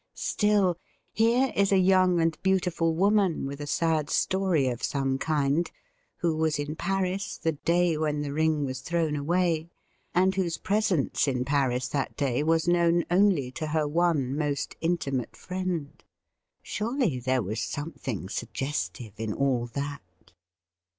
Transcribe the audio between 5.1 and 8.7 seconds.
kind, who was in Paris the day when the ring